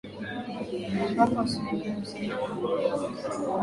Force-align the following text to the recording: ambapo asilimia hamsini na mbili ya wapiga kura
ambapo 1.07 1.39
asilimia 1.39 1.93
hamsini 1.93 2.27
na 2.27 2.35
mbili 2.47 2.83
ya 2.85 2.95
wapiga 2.95 3.29
kura 3.29 3.59